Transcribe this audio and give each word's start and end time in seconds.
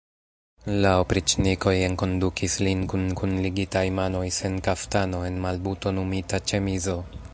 La 0.83 0.93
opriĉnikoj 1.01 1.73
enkondukis 1.89 2.55
lin 2.67 2.81
kun 2.93 3.05
kunligitaj 3.21 3.83
manoj, 3.99 4.25
sen 4.39 4.57
kaftano, 4.69 5.21
en 5.29 5.39
malbutonumita 5.45 6.41
ĉemizo. 6.53 6.99